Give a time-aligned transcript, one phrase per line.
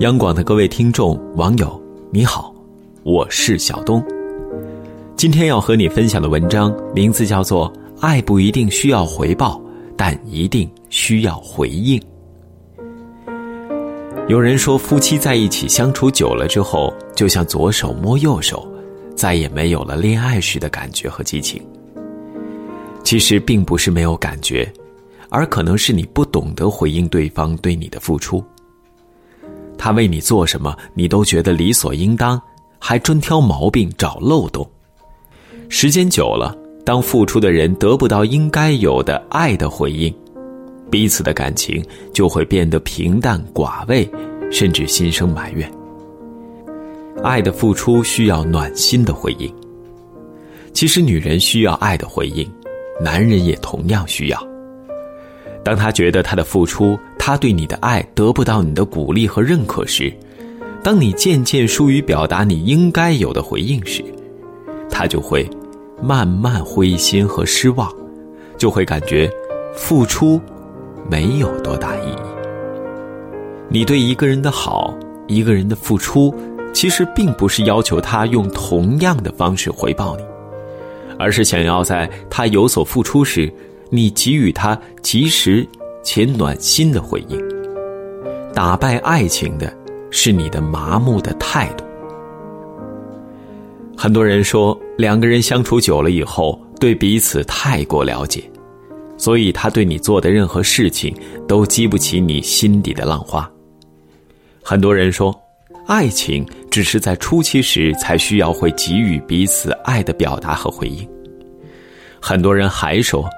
[0.00, 1.78] 央广的各位听众、网友，
[2.10, 2.54] 你好，
[3.02, 4.02] 我是小东。
[5.14, 9.60] 今天要和你分享的文章名字叫做《爱不一定需要回报，
[9.98, 12.00] 但一定需要回应》。
[14.26, 18.66] 有人说，夫妻在一起相处久了之后，就像左手摸右手，
[19.14, 21.62] 再也没有了恋爱时的感觉和激情。
[23.04, 24.66] 其实并不是没有感觉。
[25.28, 28.42] 而可能是你不懂得回应对方对你的付出。
[29.80, 32.38] 他为你做什么，你都觉得理所应当，
[32.78, 34.68] 还专挑毛病找漏洞。
[35.70, 40.14] 时间久了，当付出的人得不到应该有的爱的回应，
[40.90, 44.06] 彼此的感情就会变得平淡寡味，
[44.52, 45.72] 甚至心生埋怨。
[47.24, 49.50] 爱的付出需要暖心的回应。
[50.74, 52.46] 其实，女人需要爱的回应，
[53.00, 54.49] 男人也同样需要。
[55.70, 60.12] 当他觉得他的付出，他对你的爱得不到你的鼓励和认可时，
[60.82, 64.02] 当你渐渐疏于表达你应该有的回应时，
[64.90, 65.48] 他就会
[66.02, 67.88] 慢慢灰心和失望，
[68.58, 69.30] 就会感觉
[69.72, 70.40] 付出
[71.08, 72.16] 没有多大意义。
[73.68, 74.92] 你对一个人的好，
[75.28, 76.34] 一个人的付出，
[76.72, 80.24] 其实并不是要求他用同样的方式回报你，
[81.16, 83.48] 而是想要在他有所付出时。
[83.90, 85.66] 你给予他及时
[86.02, 87.38] 且暖心的回应，
[88.54, 89.76] 打败爱情的
[90.10, 91.84] 是你的麻木的态度。
[93.96, 98.42] 很多人说，两个人相处久了以后，对彼此太过了解，
[99.18, 101.14] 所以他对你做的任何事情
[101.46, 103.50] 都激不起你心底的浪花。
[104.62, 105.38] 很多人说，
[105.86, 111.06] 爱情只是在初期时才需要会给予彼此爱的表达和回应。
[112.20, 113.28] 很多人还说。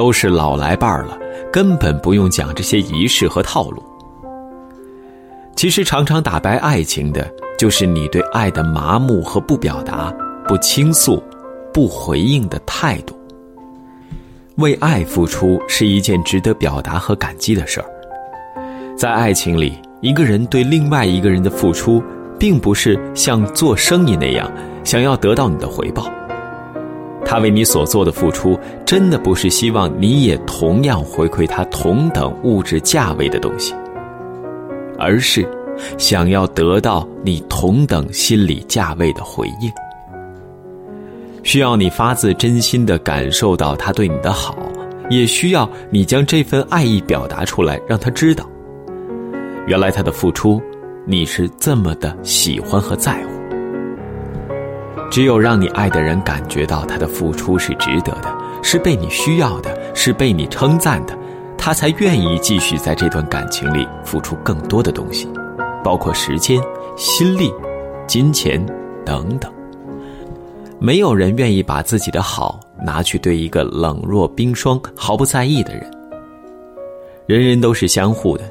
[0.00, 1.18] 都是老来伴儿了，
[1.52, 3.84] 根本不用讲这些仪式和套路。
[5.54, 10.10] 其实，常常打败爱情的，就是你对爱的麻木和不表达、
[10.48, 11.22] 不倾诉、
[11.70, 13.14] 不回应的态度。
[14.56, 17.86] 为爱付出是一件值得表达和感激的事儿。
[18.96, 22.02] 在爱情里，一个人对另外一个人的付出，
[22.38, 24.50] 并不是像做生意那样，
[24.82, 26.10] 想要得到你的回报。
[27.30, 33.72] 他为你所做的付出，真的不是希望你也同样回馈他同等物质价位的东西，
[34.98, 35.48] 而是
[35.96, 39.70] 想要得到你同等心理价位的回应。
[41.44, 44.58] 需要你发自真心的感受到他对你的好，
[45.08, 48.44] 也需要你将这份爱意表达出来，让他知道，
[49.68, 50.60] 原来他的付出，
[51.06, 53.39] 你是这么的喜欢和在乎。
[55.10, 58.32] 只有让你爱的人感觉到他的付出是值得的，
[58.62, 61.18] 是被你需要的，是被你称赞的，
[61.58, 65.28] 他才愿意继续在这段感情里付出更多的东西，
[65.82, 66.62] 包括时间、
[66.96, 67.52] 心力、
[68.06, 68.64] 金钱
[69.04, 69.52] 等等。
[70.78, 75.90] 没有人愿意把自己的好拿去对一个冷若冰霜、毫不在意的人。
[77.26, 78.44] 人人都是相互的，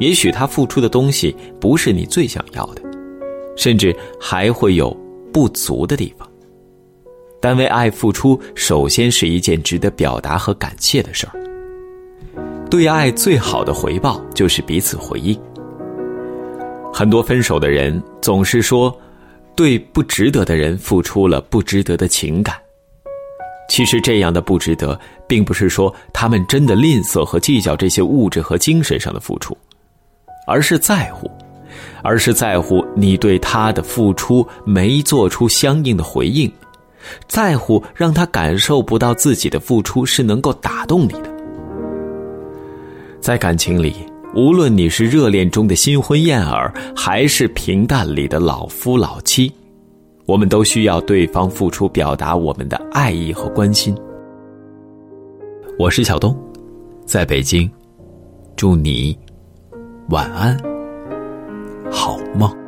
[0.00, 2.82] 也许他付出的东西不是你最想要的，
[3.56, 4.94] 甚至还会有。
[5.34, 6.30] 不足的地方，
[7.40, 11.34] 但为爱付出，首先是一件值得表达和感谢的事儿。
[12.70, 15.36] 对爱最好的回报就是彼此回应。
[16.92, 18.96] 很多分手的人总是说，
[19.56, 22.54] 对不值得的人付出了不值得的情感。
[23.68, 24.96] 其实这样的不值得，
[25.26, 29.56] 并不是说他们真的吝啬和计较这些物质和精神上的付出，
[30.46, 31.28] 而是在乎。
[32.04, 36.52] 而是在乎你对他的付出没做出相应的回应，
[37.26, 41.34] 在乎让他感受不到自己的付出是能够打动你的。
[43.20, 43.94] 在感情里，
[44.34, 49.50] 无论你是热恋中的新婚燕尔，还是平淡里的老夫老妻，
[50.26, 53.96] 我们都需要对方付出，表达我们的爱意和关心。
[55.78, 56.36] 我是小东，
[57.06, 57.68] 在北京，
[58.56, 59.18] 祝你
[60.10, 60.73] 晚安。
[61.90, 62.63] 好梦。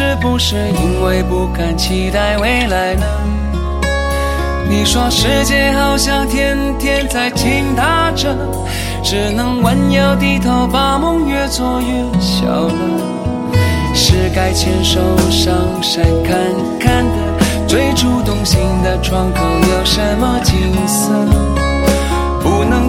[0.00, 3.04] 是不是因为不敢期待未来呢？
[4.70, 8.32] 你说世界好像天天在倾塌着，
[9.02, 12.72] 只能弯腰低头，把梦越做越小了。
[13.92, 15.00] 是该牵手
[15.32, 15.52] 上
[15.82, 16.38] 山看
[16.78, 20.54] 看的，最初动心的窗口有什么景
[20.86, 21.10] 色？
[22.40, 22.88] 不能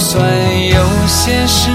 [0.00, 0.24] 就算
[0.66, 1.68] 有些事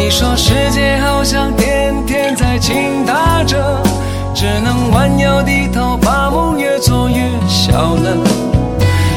[0.00, 3.82] 你说世界好像天天在倾塌着，
[4.32, 7.16] 只能弯腰低头，把梦越做越
[7.48, 8.16] 小了。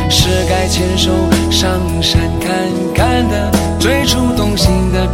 [0.09, 1.11] 是该牵手
[1.51, 1.69] 上
[2.01, 2.51] 山看
[2.95, 5.05] 看的，最初动心的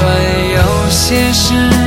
[0.00, 0.10] 算
[0.54, 1.79] 有些事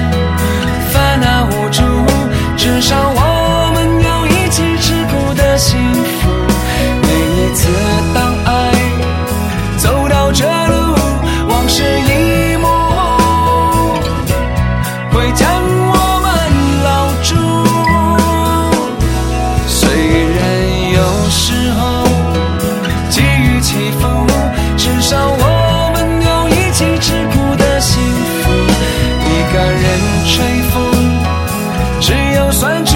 [32.64, 32.93] 算。